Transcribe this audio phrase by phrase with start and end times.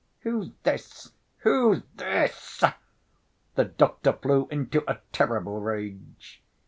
[0.21, 1.11] "Who's this?
[1.41, 2.63] Who's this?"
[3.53, 6.41] The doctor flew into a terrible rage.